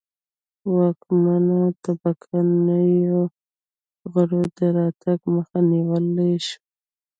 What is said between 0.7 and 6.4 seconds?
واکمنه طبقه نویو غړو د راتګ مخه نیولای